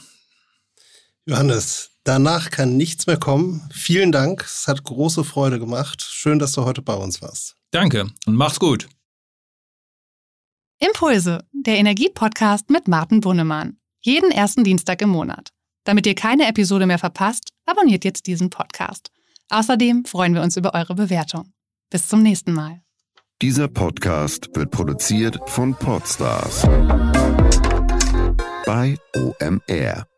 [1.25, 3.67] Johannes, danach kann nichts mehr kommen.
[3.73, 4.43] Vielen Dank.
[4.43, 6.03] Es hat große Freude gemacht.
[6.03, 7.55] Schön, dass du heute bei uns warst.
[7.71, 8.87] Danke und mach's gut.
[10.77, 13.77] Impulse, der Energiepodcast mit Martin Bunnemann.
[14.01, 15.51] Jeden ersten Dienstag im Monat.
[15.83, 19.11] Damit ihr keine Episode mehr verpasst, abonniert jetzt diesen Podcast.
[19.49, 21.51] Außerdem freuen wir uns über eure Bewertung.
[21.89, 22.81] Bis zum nächsten Mal.
[23.41, 26.61] Dieser Podcast wird produziert von Podstars
[28.65, 30.10] bei OMR.